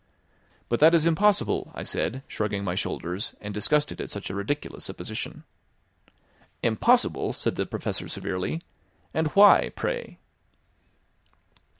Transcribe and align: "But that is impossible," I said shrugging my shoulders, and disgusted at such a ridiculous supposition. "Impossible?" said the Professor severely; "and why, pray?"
"But 0.67 0.79
that 0.79 0.95
is 0.95 1.05
impossible," 1.05 1.71
I 1.75 1.83
said 1.83 2.23
shrugging 2.27 2.63
my 2.63 2.73
shoulders, 2.73 3.35
and 3.39 3.53
disgusted 3.53 4.01
at 4.01 4.09
such 4.09 4.31
a 4.31 4.33
ridiculous 4.33 4.83
supposition. 4.85 5.43
"Impossible?" 6.63 7.33
said 7.33 7.53
the 7.53 7.67
Professor 7.67 8.07
severely; 8.09 8.63
"and 9.13 9.27
why, 9.35 9.69
pray?" 9.75 10.17